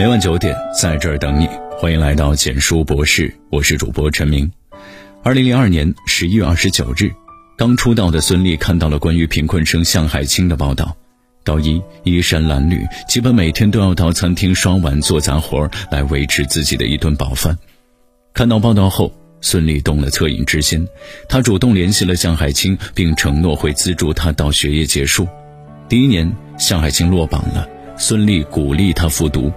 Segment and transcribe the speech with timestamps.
[0.00, 1.46] 每晚九点，在这儿等你。
[1.78, 4.50] 欢迎来到简书博士，我是主播陈明。
[5.22, 7.12] 二零零二年十一月二十九日，
[7.54, 10.96] 刚出道的孙俪看到了关于贫困生向海清的报道。
[11.44, 17.58] 高一，衣衫褴褛，基本每天都要到餐厅刷碗做杂活来维持自己的一顿饱饭。
[18.32, 19.12] 看到报道后，
[19.42, 20.88] 孙俪动了恻隐之心，
[21.28, 25.28] 她主动联系了向海清，并承诺会资助他到学业结束。
[25.90, 29.52] 第一年，向海清落榜了，孙俪鼓励他复读。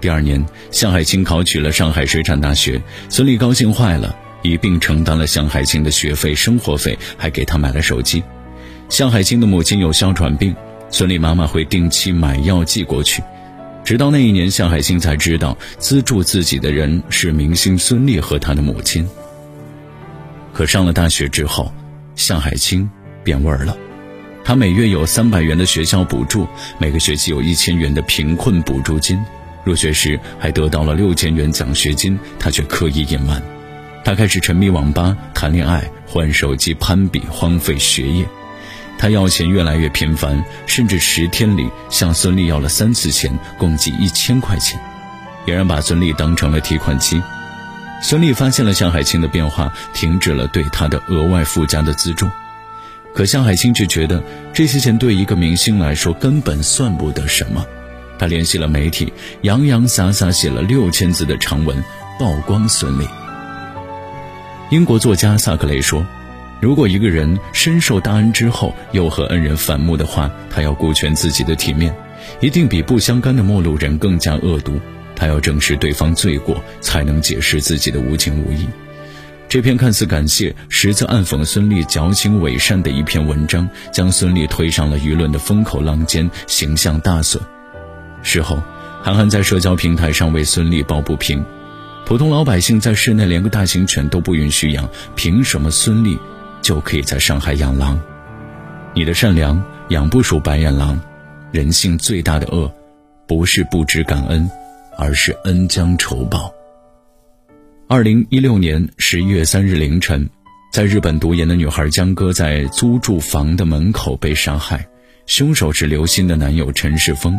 [0.00, 8.22] 第二年，向海清考取了上海水产大学，孙俪高兴坏了，一并承担了向海清的学费、生活费，还给她买了手机。
[8.88, 10.54] 向海清的母亲有哮喘病，
[10.90, 13.22] 孙俪妈妈会定期买药寄过去。
[13.84, 19.08] 直到那一年，向海清才知道资助自己的人是明星孙俪和她的母亲。
[20.52, 21.72] 可上了大学之后，
[22.14, 22.88] 向海清
[23.24, 23.76] 变味儿了。
[24.44, 26.46] 她每月有三百元的学校补助，
[26.78, 29.18] 每个学期有一千元的贫困补助金，
[29.68, 33.42] 入学时还得到了六千元奖学金，他却刻意隐瞒。
[34.02, 38.24] 他开始沉迷网吧、谈恋爱、换手机、攀比，荒废学业。
[38.96, 44.80] 他要钱越来越频繁，甚至十天里向孙俪要了三次钱，共计一千块钱。
[45.44, 47.22] 别人把孙俪当成了提款机。
[48.02, 52.26] 孙俪发现了向海清的变化，停止了对他的额外附加的资助。
[53.14, 57.62] 可向海清却觉得这些钱对一个明星来说根本算不得什么。
[58.18, 61.82] 他联系了媒体，洋洋洒洒写了六千字的长文，
[62.18, 63.06] 曝光孙俪。
[64.70, 66.04] 英国作家萨克雷说。
[66.60, 71.94] 如果一个人深受大恩之后又和恩人反目的话，他要顾全自己的体面，
[72.40, 74.80] 一定比不相干的陌路人更加恶毒。
[75.14, 78.66] 他要正视对方罪过，才能解释自己的无情无义。
[79.48, 87.40] 这篇看似感谢，实则暗讽孙俪矫情伪善的一篇文章，将孙俪推上了舆论的风口浪尖，形象大损。
[88.22, 88.62] 事后，
[89.02, 91.44] 韩寒在社交平台上为孙俪抱不平：
[92.04, 96.18] 普通老百姓在室内连个大型犬都不允许养，凭什么孙俪？
[96.60, 97.98] 就可以在上海养狼，
[98.92, 101.00] 你的善良养不熟白眼狼。
[101.50, 102.70] 人性最大的恶，
[103.26, 104.50] 不是不知感恩，
[104.98, 106.52] 而是恩将仇报。
[107.88, 110.28] 二零一六年十一月三日凌晨，
[110.70, 114.86] 在日本读研的女孩江歌在租住房的门口被杀害，
[115.24, 117.38] 凶手是刘鑫的男友陈世峰。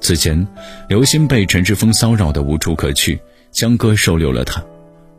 [0.00, 0.46] 此前，
[0.88, 3.20] 刘鑫被陈世峰骚扰的无处可去，
[3.52, 4.64] 江歌收留了他。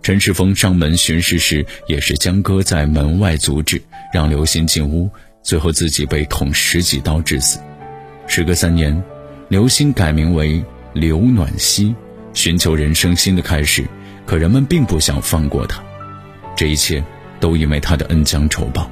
[0.02, 3.80] 陈世峰上门巡视时，也是江歌在门外阻止，
[4.12, 5.08] 让刘鑫进屋，
[5.44, 7.60] 最后自己被捅十几刀致死。
[8.28, 9.02] 时隔三年，
[9.50, 11.96] 刘鑫改名为刘暖希，
[12.34, 13.86] 寻求人生新的开始，
[14.26, 15.84] 可人们并不想放过他。
[16.56, 17.04] 这一切
[17.40, 18.90] 都因为他的恩将仇报。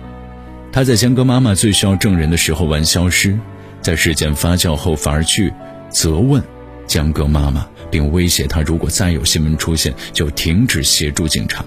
[0.72, 3.38] 他在江歌妈妈最需要证人的时候玩消失，
[3.82, 5.52] 在事件发酵后反而去
[5.90, 6.44] 责问
[6.88, 7.68] 江歌妈妈。
[7.92, 11.66] 并威胁他，如果再有新闻出现，就停止协助警察。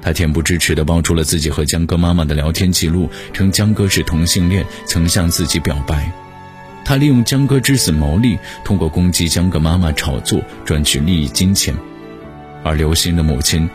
[0.00, 6.10] 他恬不知耻地爆出了自己和江歌妈妈的聊天记录，称江歌是同性恋，曾向自己表白。
[6.82, 11.74] 他利用江歌之死牟利，通过攻击江歌妈妈炒作赚取利益金钱。
[12.64, 13.68] 而刘鑫的母亲，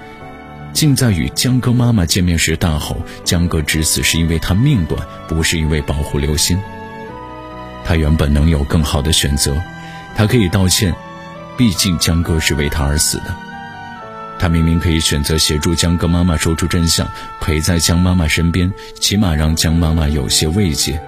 [0.74, 6.60] 竟在与江歌妈妈见面时大吼：“江歌之死是因为他命短，不是因为保护刘鑫。”
[7.86, 9.56] 他原本能有更好的选择，
[10.16, 10.94] 他可以道歉。
[11.56, 13.26] 毕竟江歌是为他而死的，
[14.40, 17.08] 他明明可以选择协助江歌妈妈说出真相，
[17.40, 21.00] 陪在江妈妈身边，起码让江妈妈有些慰藉。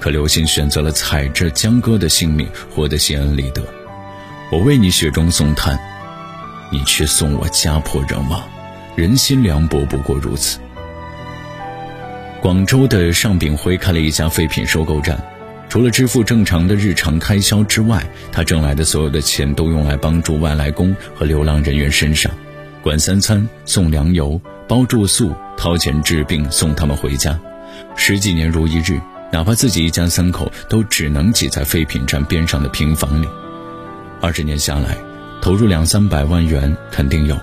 [0.00, 3.62] 可刘星选择了踩着江歌的性命，活得心安理得。
[4.50, 5.78] 我为你雪中送炭，
[6.72, 8.42] 你却送我家破人亡，
[8.96, 10.58] 人心凉薄不过如此。
[12.42, 15.16] 广州的尚炳辉开了一家废品收购站。
[15.68, 22.30] 除了支付正常的日常开销之外，他挣来的所有的钱都用来帮助外来工和流浪人员身上，
[22.82, 27.38] 管三餐、送粮油、包住宿、掏钱治病、送他们回家，
[27.96, 29.00] 十几年如一日，
[29.32, 33.28] 哪怕自己一家三口都只能挤在废品站边上的平房里。
[34.20, 34.96] 二十年下来，
[35.42, 37.36] 投入两三百万元肯定有。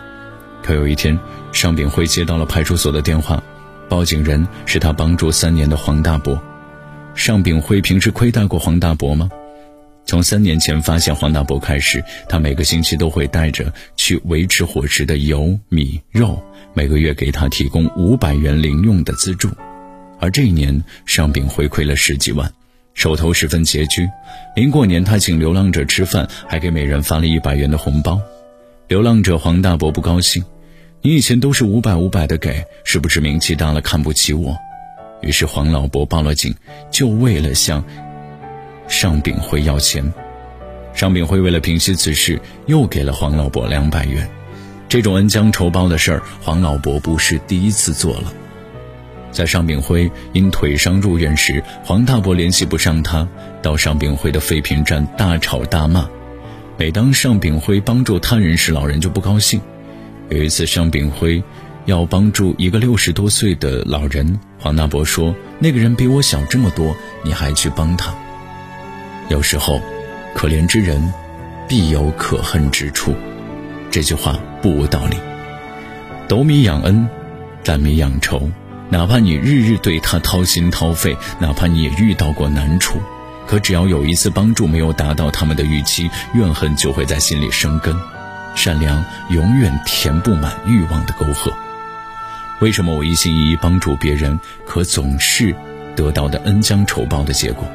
[0.64, 1.20] 可有一天，
[1.52, 3.44] 尚炳辉接到了派出所的电话，
[3.90, 6.42] 报警人是他帮助三年的黄大伯。
[7.16, 9.30] 尚炳辉平时亏待过黄大伯吗？
[10.06, 16.42] 从三年前发现黄大伯开始，他每个星期都会带着去维持伙食的油、米、肉，
[16.74, 19.50] 每个月给他提供五百元零用的资助。
[20.20, 22.52] 而这一年，尚炳辉亏了十几万，
[22.94, 24.08] 手头十分拮据。
[24.56, 28.20] 临过年，他请流浪者吃饭，还给每人发了一百元的红包。
[28.88, 30.44] 流浪者黄大伯不高兴
[31.02, 34.58] ：“你以前都是五百五百的给，是不是名气大了看不起我？”
[35.24, 36.54] 于是黄老伯报了警，
[36.92, 37.84] 就为了向
[38.88, 40.14] 尚炳辉要钱。
[40.94, 44.30] 尚炳辉为了平息此事，又给了黄老伯两百元。
[44.88, 48.32] 这种恩将仇报的事儿，黄老伯不是第一次做了。
[49.32, 53.28] 在尚炳辉因腿伤入院时，黄大伯联系不上他，
[53.64, 56.08] 到尚炳辉的废品站大吵大骂。
[56.78, 59.60] 每当尚炳辉帮助他人时，老人就不高兴。
[60.30, 61.42] 有一次，尚炳辉
[61.86, 68.14] 要帮助一个六十多岁的老人，黄大伯说：“那个人比我小这么多，你还去帮他？”
[69.30, 69.82] 有时候，
[70.34, 71.14] 可怜之人
[71.68, 73.14] 必有可恨之处。
[73.92, 75.18] 这句话不无道理。
[76.28, 77.08] 斗米养恩，
[77.64, 78.50] 担米养仇。
[78.90, 83.00] 哪怕你日日对他掏心掏肺，哪怕你也遇到过难处，
[83.48, 87.96] 可只要有一次帮助没有达到他们的预期，怨恨就会在心里生根。
[88.56, 91.52] 善良永远填不满欲望的沟壑。
[92.62, 95.54] 为什么我一心一意帮助别人，可总是
[95.96, 97.68] 得到的恩将仇报的结果？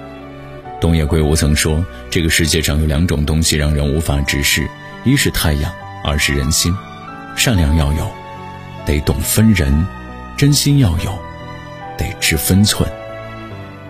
[0.81, 4.69] 东野圭吾曾说：“这个世界上有两种东西让人无法直视，
[5.05, 5.73] 一是太阳，
[6.05, 6.75] 二是人心。
[7.37, 8.11] 善良要有，
[8.87, 9.87] 得懂分人。”
[10.39, 11.19] 真心要有，
[11.97, 12.89] 得知分寸。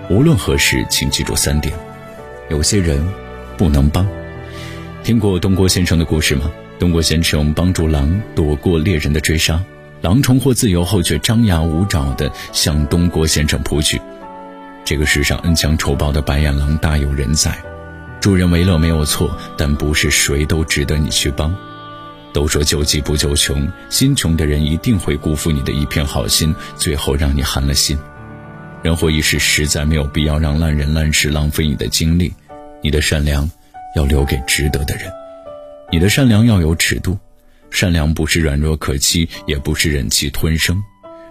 [0.08, 1.75] 无论何时，请记住三点：
[2.49, 3.06] 有些人
[3.58, 4.08] 不能帮。
[5.05, 6.50] 听过东郭先生的故事吗？
[6.79, 9.62] 东郭先生帮助狼躲过猎人的追杀，
[10.00, 14.00] 狼重获自由后却张牙舞爪地向东郭先生扑去。
[14.84, 17.56] 这个世上恩将仇报的白眼狼大有人在，
[18.20, 21.54] 助人为乐没有错，但不是谁都值得你去帮。
[22.32, 27.98] 都说救急不救穷，心穷的人一定会辜负你的一片好心，最后让你寒了心。
[28.82, 32.32] 人活一世，实在没有必要让烂人烂事浪费你的精力。
[32.80, 33.50] 你的善良
[33.96, 35.10] 要留给值得的人，
[35.90, 37.18] 你的善良要有尺度。
[37.70, 40.82] 善良不是软弱可欺，也不是忍气吞声。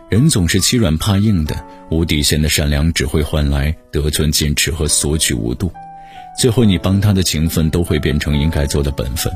[0.10, 5.72] 人总是欺软怕硬的，无底线的善良只会换来得寸进尺和索取无度。
[6.40, 9.34] 最后，你帮他的情分都会变成应该做的本分。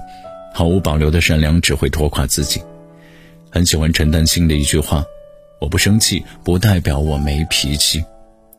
[0.54, 2.62] 毫无保留的善良只会拖垮自己。
[3.50, 5.04] 很喜欢陈丹青的一句话
[5.60, 8.02] ：“我不生气，不代表我没脾气；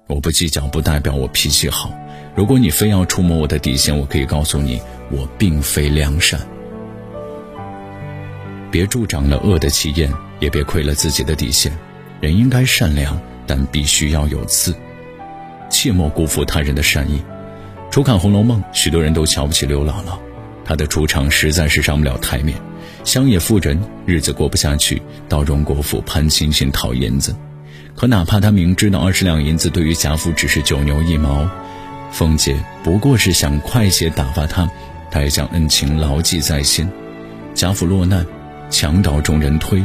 [0.06, 1.90] 我不计较，不代表我脾气好。
[2.34, 4.80] 如果你非要触摸我的底线，我可以告诉你，
[5.10, 6.40] 我并非良善。
[8.72, 10.10] 别助长了恶的气焰，
[10.40, 11.70] 也别亏了自己的底线。
[12.22, 14.74] 人应该善良，但必须要有刺，
[15.69, 17.22] 切莫辜负他人的善意。
[17.90, 20.19] 初看《红楼梦》，许多人都瞧不起刘姥姥。
[20.64, 22.56] 她的出场实在是上不了台面，
[23.04, 27.36] 乡野妇人日子过不下去，到荣国府攀亲戚讨银子。
[27.94, 31.46] 可哪怕他明知道二十两银子对于贾府只是九牛一毛，
[32.10, 34.70] 凤姐不过是想快些打发他，
[35.10, 36.88] 他也将恩情牢记在心。
[37.52, 38.25] 贾府落难，
[38.72, 39.80] 墙倒众人推，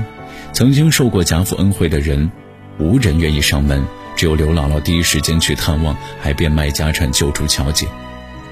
[0.51, 2.31] 曾经受过贾府恩惠的人，
[2.79, 3.85] 无人愿意上门，
[4.15, 7.85] 只有刘姥姥第一时间去探望，还变卖家产救助乔姐。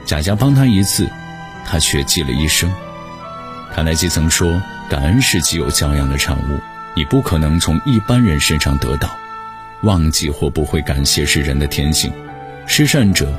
[0.05, 1.09] 贾家帮他一次。
[1.67, 2.71] 他却记了一生。
[3.73, 6.59] 卡耐基曾说：“感恩是极有教养的产物，
[6.95, 9.17] 你不可能从一般人身上得到。
[9.81, 12.13] 忘记或不会感谢是人的天性。
[12.67, 13.33] 施善者，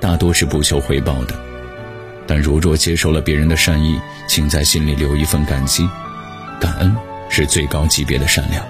[0.00, 1.34] 大多是不求回报的。
[2.28, 3.98] 但如若接受了别人的善意，
[4.28, 5.84] 请在心里留一份感激。
[6.60, 6.94] 感恩
[7.28, 8.64] 是最高级别的善良。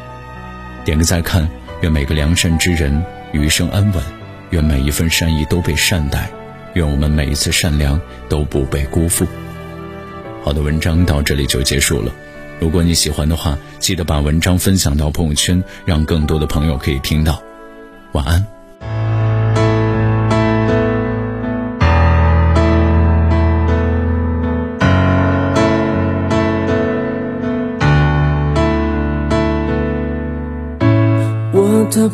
[0.84, 1.48] 点个再看，
[1.82, 4.02] 愿每个良善之人余生安稳，
[4.50, 6.28] 愿每一份善意都被善待。”
[6.74, 9.24] 愿我们每一次善良都不被辜负。
[10.42, 12.12] 好的，文章到这里就结束了。
[12.58, 17.40] 如果你喜欢的话，记得把文章分享到朋友圈，让更多的朋友可以听到。
[18.10, 18.53] 晚安。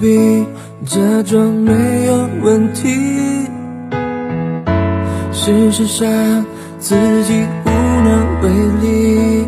[0.01, 2.89] 假装没有问题。
[5.31, 6.09] 事实上，
[6.79, 8.49] 自己无能为
[8.81, 9.47] 力。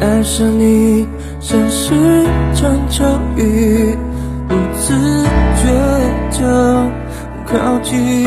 [0.00, 1.06] 爱上你
[1.38, 3.04] 像是一场巧
[3.36, 3.96] 遇，
[4.48, 4.92] 不自
[5.62, 5.70] 觉
[6.32, 6.44] 就
[7.46, 8.26] 靠近。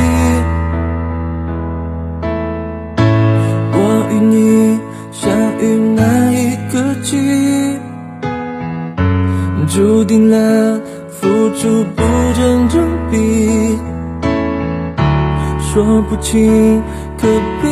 [9.73, 13.77] 注定了付出不成正比。
[15.61, 16.83] 说不清
[17.17, 17.25] 可
[17.63, 17.69] 悲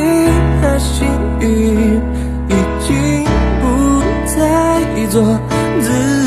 [0.61, 1.05] 还幸
[1.41, 1.97] 运，
[2.47, 3.25] 已经
[3.59, 5.37] 不再做
[5.81, 6.18] 自己。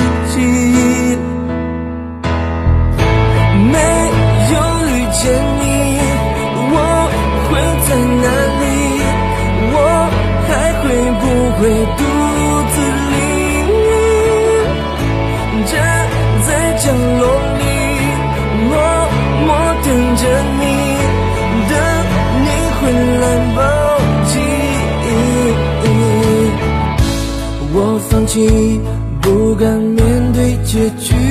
[29.21, 31.22] 不敢面对结局。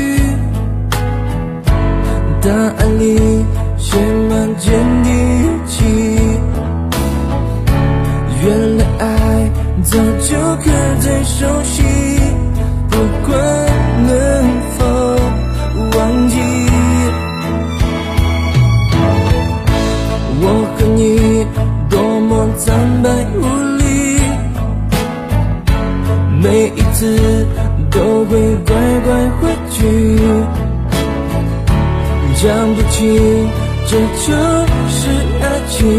[35.81, 35.89] 爱情，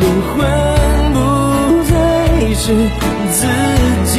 [0.00, 0.34] 灵魂
[1.14, 1.18] 不
[1.84, 1.92] 再
[2.54, 2.64] 是
[3.30, 3.46] 自
[4.04, 4.09] 己。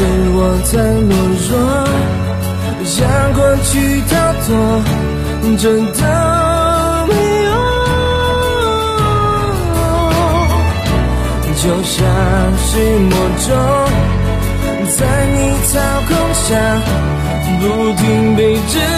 [0.00, 0.72] 是我太
[1.04, 1.12] 懦
[1.44, 1.52] 弱，
[2.86, 2.96] 向
[3.34, 4.12] 过去逃
[4.46, 4.48] 脱，
[5.58, 6.00] 真的
[7.06, 7.12] 没
[7.44, 7.48] 用。
[11.54, 11.92] 就像
[12.56, 12.70] 是
[13.10, 13.12] 魔
[13.46, 13.48] 咒，
[14.96, 15.38] 在你
[15.68, 15.70] 操
[16.08, 16.48] 控下，
[17.60, 17.62] 不
[18.00, 18.02] 停
[18.34, 18.89] 被折磨。